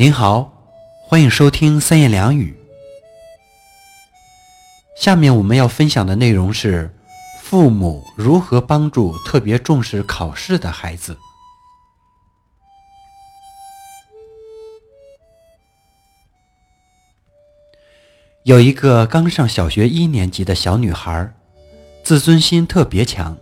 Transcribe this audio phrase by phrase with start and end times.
[0.00, 0.50] 您好，
[1.02, 2.56] 欢迎收听三言两语。
[4.96, 6.90] 下面我们要分享的内容是：
[7.42, 11.18] 父母如何帮助特别重视考试的孩子。
[18.44, 21.30] 有一个刚上小学一年级的小女孩，
[22.02, 23.36] 自尊心特别强，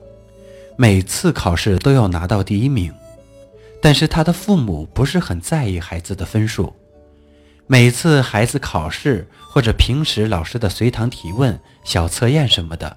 [0.77, 2.93] 每次考试都要拿到第一名。
[3.81, 6.75] 但是她的父母不是很在意孩子的分数，
[7.67, 12.97] 每次孩子考试或者平时老师的随堂提问、小测验什么的，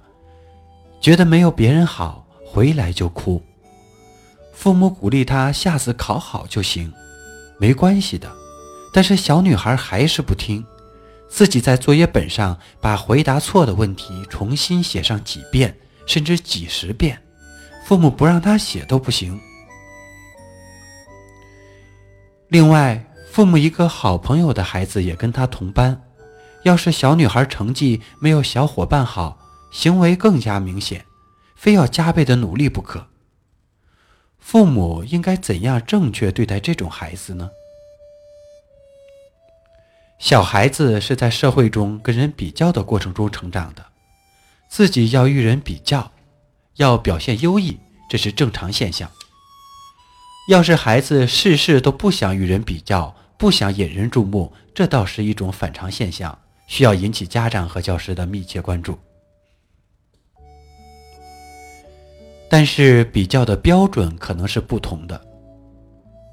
[0.99, 3.41] 觉得没有别人好，回来就哭。
[4.53, 6.91] 父母鼓励他下次考好就行，
[7.59, 8.31] 没关系的。
[8.93, 10.63] 但是小女孩还是不听，
[11.29, 15.75] 自己在作业本上把回答错的问题重新写上几遍，
[16.05, 17.17] 甚至几十遍，
[17.85, 19.39] 父母不让她写都不行。
[22.51, 26.01] 另外，父母一个好朋友的孩子也跟他同班，
[26.63, 29.39] 要是小女孩成绩没有小伙伴好，
[29.71, 31.05] 行为更加明显，
[31.55, 33.07] 非要加倍的努力不可。
[34.37, 37.49] 父母应该怎样正确对待这种孩子呢？
[40.19, 43.85] 小孩子是在社会中跟人比较的过程中成长的，
[44.69, 46.11] 自己要与人比较，
[46.75, 49.09] 要表现优异，这是正常现象。
[50.51, 58.99] 要是孩子事事都不想与人比较，不想引人注目，这倒是一种反常现象，需要引起家长和教师的密切关注。
[62.49, 65.21] 但是比较的标准可能是不同的，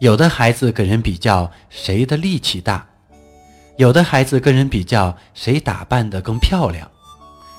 [0.01, 2.85] 有的孩子跟人比较谁的力气大，
[3.77, 6.91] 有的孩子跟人比较谁打扮的更漂亮，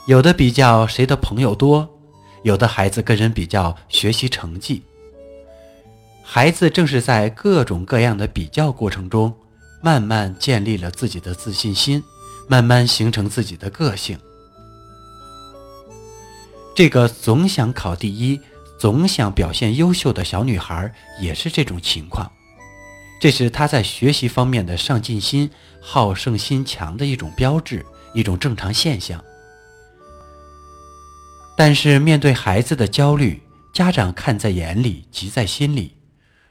[0.08, 1.90] 有的比较谁的朋友多，
[2.44, 4.84] 有的孩子跟人比较学习成绩。
[6.32, 9.36] 孩子正是在各种各样的比较过程中，
[9.82, 12.04] 慢慢建立了自己的自信心，
[12.48, 14.16] 慢慢形成自己的个性。
[16.76, 18.40] 这个总想考第一、
[18.78, 22.32] 总想表现优秀的小女孩也是这种情况，
[23.20, 25.50] 这是她在学习方面的上进心、
[25.82, 27.84] 好胜心强的一种标志，
[28.14, 29.20] 一种正常现象。
[31.58, 33.42] 但是面对孩子的焦虑，
[33.74, 35.96] 家长看在眼里，急在心里。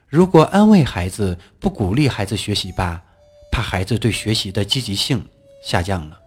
[0.09, 3.03] 如果安慰孩子，不鼓励孩子学习吧，
[3.51, 5.29] 怕孩子对学习的积极性
[5.63, 6.19] 下降了，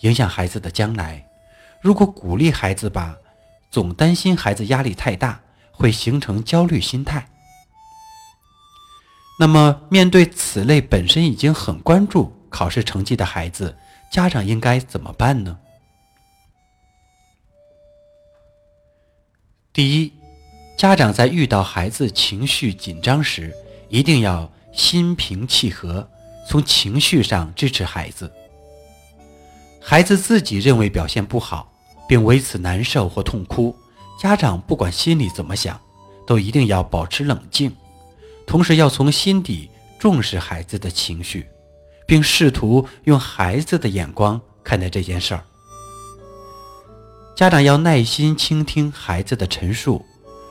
[0.00, 1.24] 影响孩子的将来；
[1.80, 3.16] 如果鼓励孩子吧，
[3.70, 5.40] 总担心孩子压力太大，
[5.70, 7.26] 会形成焦虑心态。
[9.38, 13.74] 那么，面对此类本身已经很关注考试成绩的孩子，
[14.12, 15.58] 家长应该怎么办呢？
[19.72, 20.21] 第一。
[20.76, 23.54] 家长在遇到孩子情绪紧张时，
[23.88, 26.08] 一定要心平气和，
[26.48, 28.30] 从情绪上支持孩子。
[29.80, 31.72] 孩子自己认为表现不好，
[32.08, 33.76] 并为此难受或痛哭，
[34.20, 35.80] 家长不管心里怎么想，
[36.26, 37.72] 都一定要保持冷静，
[38.46, 41.46] 同时要从心底重视孩子的情绪，
[42.06, 45.44] 并试图用孩子的眼光看待这件事儿。
[47.36, 50.04] 家长要耐心倾听孩子的陈述。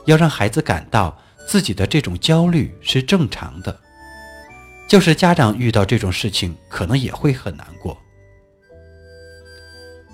[0.04, 3.80] 要让孩子感到自己的这种焦虑是正常的，
[4.88, 7.96] 就是家长遇到这种事情可能也会很难过。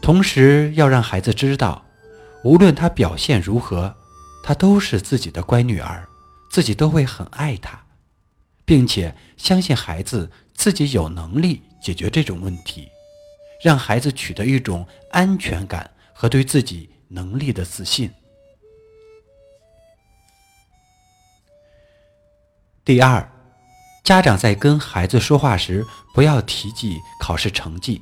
[0.00, 1.84] 同时要让孩子知道，
[2.44, 3.94] 无论他表现如何，
[4.42, 6.06] 他都是自己的乖女儿，
[6.50, 7.78] 自己都会很爱他，
[8.64, 12.88] 并且相信孩子自己有能力解决这种问题，
[13.62, 18.10] 让孩子取得一种安全感和对自己能力的自信。
[22.88, 23.30] 第二，
[24.02, 25.84] 家长在跟孩子说话时，
[26.14, 28.00] 不要提及考试成绩，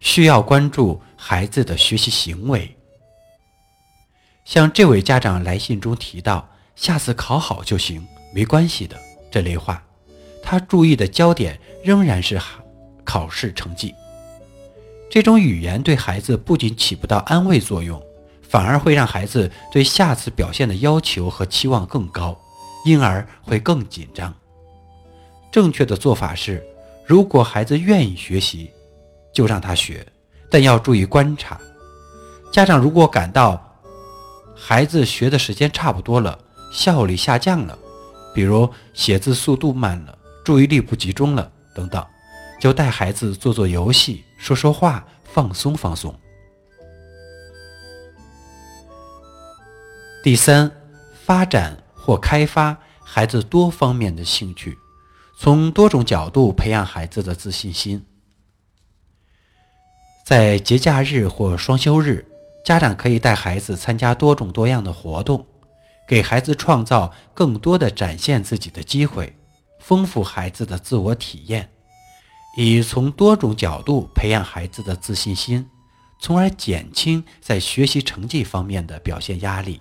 [0.00, 2.76] 需要关注孩子的学习行为。
[4.44, 6.44] 像这位家长来信中提到
[6.74, 8.04] “下次考好就行，
[8.34, 8.98] 没关系的”
[9.30, 9.80] 这类话，
[10.42, 12.36] 他注意的焦点仍然是
[13.04, 13.94] 考试成绩。
[15.08, 18.02] 这种语言对孩子不仅起不到安慰作用，
[18.42, 22.36] 反而会让孩子对下次表现的要求和期望更高。
[22.84, 24.34] 因而会更紧张。
[25.52, 26.62] 正确的做法是，
[27.06, 28.70] 如果孩子愿意学习，
[29.32, 30.06] 就让他学，
[30.50, 31.60] 但要注意观察。
[32.52, 33.60] 家长如果感到
[34.54, 36.38] 孩子学的时间差不多了，
[36.72, 37.78] 效率下降了，
[38.34, 42.04] 比如写字速度慢了、注意力不集中了等等，
[42.60, 46.14] 就带孩子做做游戏、说说话，放松放松。
[50.22, 50.70] 第三，
[51.24, 51.76] 发展。
[52.02, 54.78] 或开发孩子多方面的兴趣，
[55.36, 58.04] 从多种角度培养孩子的自信心。
[60.24, 62.24] 在节假日或双休日，
[62.64, 65.44] 家长可以带孩子参加多种多样的活动，
[66.06, 69.36] 给孩子创造更多的展现自己的机会，
[69.80, 71.70] 丰富孩子的自我体验，
[72.56, 75.68] 以从多种角度培养孩子的自信心，
[76.20, 79.80] 从而减轻在学习成绩方面的表现压力。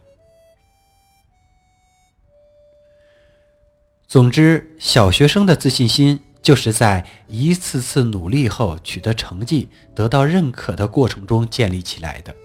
[4.09, 12.35] 总之，小学生的自信心就是在一次次努力后取得成绩、得到认可的过程中建立起来的。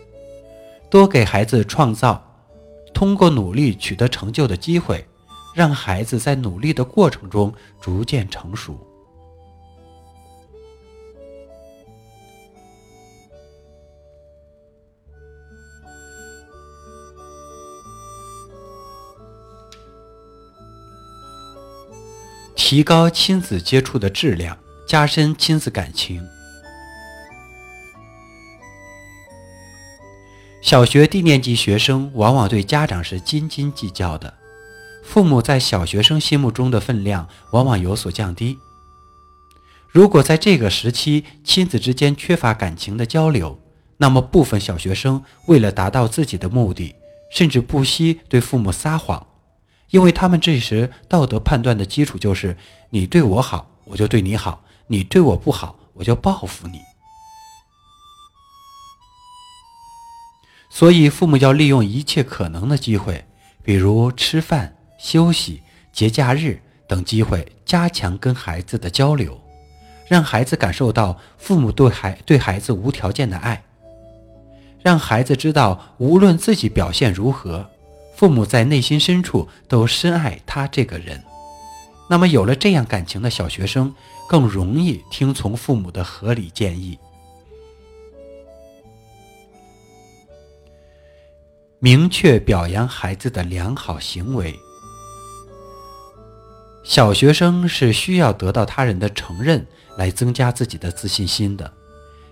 [0.90, 2.22] 多给孩子创造
[2.92, 5.06] 通过努力取得成就的机会，
[5.54, 7.50] 让孩子在努力的过程中
[7.80, 8.78] 逐渐成熟。
[22.74, 26.20] 提高亲子接触的质量，加深亲子感情。
[30.60, 34.34] 小学低年级学生往往对家长是斤斤计较的，
[35.04, 38.58] 父母在小学生心目中的分量往往有所降低。
[39.88, 43.56] 如果在这个时期亲子之间缺乏感情的交流，
[43.98, 46.96] 那么部分小学生为了达到自己的目的，
[47.30, 49.24] 甚至不惜对父母撒谎。
[49.94, 52.56] 因为他们这时道德判断的基础就是
[52.90, 54.58] 你对我好，我就对你好；
[54.88, 56.80] 你对我不好，我就报复你。
[60.68, 63.24] 所以，父母要利用一切可能的机会，
[63.62, 65.62] 比如吃饭、休息、
[65.92, 69.40] 节假日等机会，加强跟孩子的交流，
[70.08, 73.62] 让孩子感受到父母对孩对孩子无条件的爱，
[74.82, 77.70] 让孩子知道无论自己表现如何。
[78.16, 81.22] 父母在内心深处都深爱他这个人，
[82.08, 83.94] 那么有了这样感情的小学生，
[84.28, 86.98] 更容易听从父母的合理建议。
[91.80, 94.54] 明确表扬孩子的良好行为。
[96.82, 99.66] 小学生是需要得到他人的承认
[99.96, 101.70] 来增加自己的自信心的，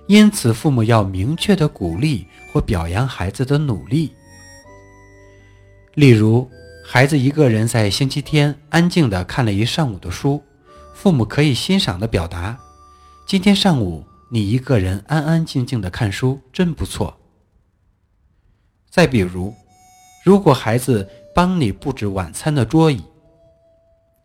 [0.06, 4.12] 因此父母要明确的鼓励或表扬孩子的努力。
[5.94, 6.50] 例如，
[6.82, 10.42] 孩子一个人在星期天安静地看了一上午的书，
[10.94, 12.58] 父母可以欣赏地表达
[13.28, 17.20] ：“今天上午你一个人安安静静地看书，真不错。”
[18.88, 19.54] 再比如，
[20.24, 23.04] 如果孩子帮你布置晚餐的桌椅，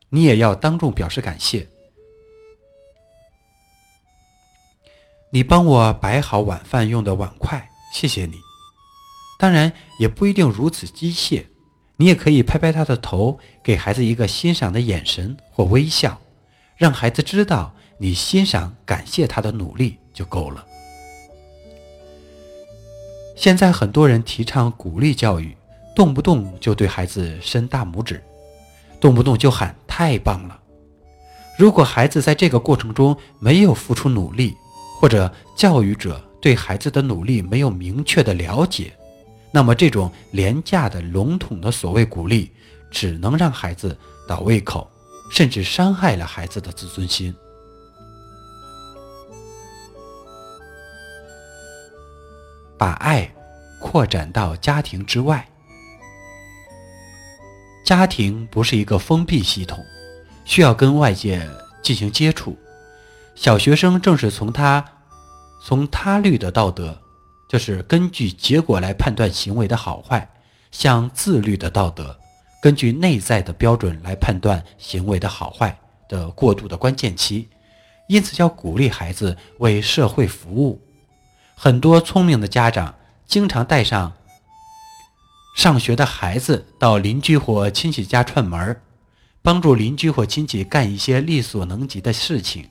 [0.08, 1.68] 你也要当众表示感谢
[5.32, 8.36] ：“你帮我摆好晚饭用的碗筷，谢谢你。”
[9.38, 11.46] 当然，也不一定如此机械。
[11.98, 16.20] 你也可以拍拍他的头，给孩子一个欣赏的眼神或微笑，
[16.76, 20.64] 让孩子知道你欣赏、感谢他的努力就够了。
[23.36, 25.56] 现在很多人提倡鼓励教育，
[25.96, 28.24] 动不动就对孩子伸大拇指，
[29.00, 30.60] 动不动就喊“太棒了”。
[31.58, 34.56] 如果孩子在这个过程中没有付出努力，
[35.00, 38.94] 或者教育者对孩子的努力没有明确的了解，
[39.58, 42.52] 那么，这种廉价的、笼统的所谓鼓励，
[42.92, 44.88] 只能让孩子倒胃口，
[45.32, 47.36] 甚至伤害了孩子的自尊心。
[52.78, 53.34] 把爱
[53.82, 55.50] 扩展到家庭之外，
[57.84, 59.84] 家庭不是一个封闭系统，
[60.46, 61.42] 需要跟外界
[61.82, 62.56] 进行接触。
[63.34, 64.86] 小学生正是从他
[65.66, 66.96] 从他律的道德。
[67.48, 70.30] 就是根据结果来判断行为的好坏，
[70.72, 72.20] 像自律的道德，
[72.62, 75.78] 根据内在的标准来判断行为的好坏
[76.10, 77.48] 的过渡的关键期，
[78.08, 80.82] 因此要鼓励孩子为社会服务。
[81.56, 82.94] 很多聪明的家长
[83.26, 84.14] 经常带上
[85.56, 88.80] 上学的孩子到邻居或亲戚家串门
[89.42, 92.70] 帮助邻居或亲戚干一些力所能及的事情，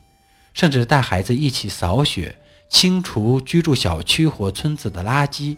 [0.53, 2.39] 甚至带孩子一起扫雪。
[2.69, 5.57] 清除居住小区或村子的垃圾。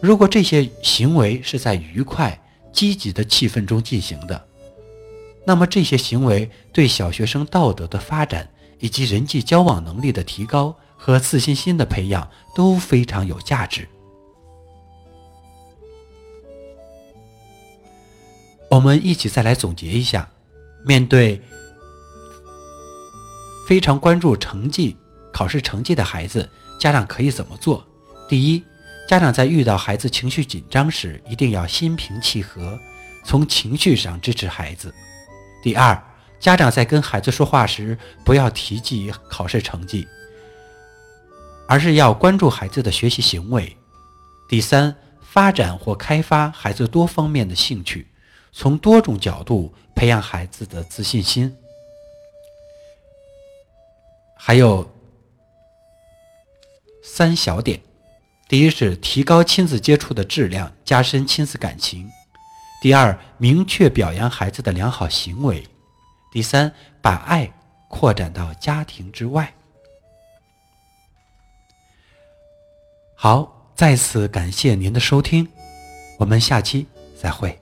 [0.00, 2.40] 如果这些行为是在愉快、
[2.72, 4.48] 积极的气氛中进行的，
[5.44, 8.48] 那么这些行为对小学生道德的发展
[8.78, 13.86] 以及人际交往能力的提高和自信心的培养都非常有价值。
[18.70, 20.28] 我们一起再来总结一下：
[20.84, 21.40] 面对
[23.68, 24.96] 非常关注成绩。
[25.32, 26.48] 考试成绩的孩子，
[26.78, 27.84] 家长可以怎么做？
[28.28, 28.62] 第一，
[29.08, 32.78] 家长在遇到孩子情绪紧张时，一定要心平气和，
[33.24, 34.94] 从情绪上支持孩子。
[35.62, 36.00] 第二，
[36.38, 40.06] 家长在跟孩子说话时，不要提及考试成绩，
[41.66, 43.76] 而是要关注孩子的学习行为。
[44.48, 48.08] 第三，发展或开发孩子多方面的兴趣，
[48.52, 51.56] 从多种角度培养孩子的自信心。
[54.36, 54.91] 还有
[57.22, 57.80] 三小点：
[58.48, 62.04] 第一是提高亲子接触的质量，加深亲子感情；
[62.82, 65.64] 第二，明确表扬孩子的良好行为。
[66.32, 67.48] 第三，把爱
[67.86, 69.54] 扩展到家庭之外。
[73.14, 75.48] 好，再次感谢您的收听，
[76.18, 77.61] 我们下期再会。